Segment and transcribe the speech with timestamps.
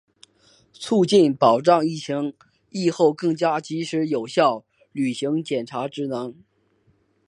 [0.73, 2.11] 促进、保障疫期、
[2.71, 6.33] 疫后更加及时有效履行检察职能